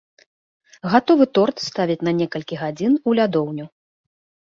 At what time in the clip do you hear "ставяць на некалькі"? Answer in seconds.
1.69-2.61